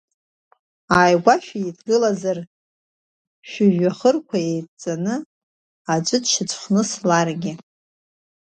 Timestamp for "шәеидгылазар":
1.45-2.37